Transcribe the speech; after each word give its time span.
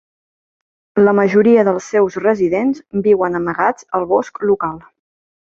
La 1.03 1.13
majoria 1.19 1.65
dels 1.67 1.89
seus 1.93 2.17
residents 2.23 2.81
viuen 3.09 3.41
amagats 3.41 3.87
al 4.01 4.09
bosc 4.15 4.43
local. 4.53 4.83